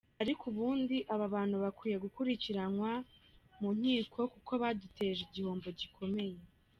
Ariko 0.21 0.43
ubundi 0.51 0.97
aba 1.13 1.25
bantu 1.35 1.55
bakwiye 1.63 1.97
gukurikiranwa 2.05 2.91
mu 3.59 3.69
nkiko 3.77 4.19
kuko 4.33 4.51
baduteje 4.61 5.21
igihombo 5.27 5.69
gikomeye. 5.79 6.37